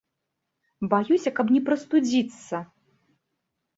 [0.93, 2.65] Баюся, каб не прастудзіцца.